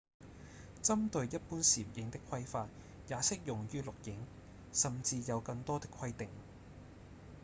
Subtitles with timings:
[0.81, 2.67] 針對一般攝影的規範
[3.07, 4.25] 也適用於錄影
[4.73, 6.27] 甚至有更多的規定